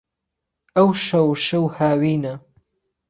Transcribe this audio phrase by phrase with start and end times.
[0.75, 2.33] ئهوشهو شهو هاوینه